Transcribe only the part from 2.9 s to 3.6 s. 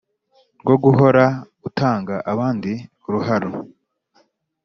uruharo.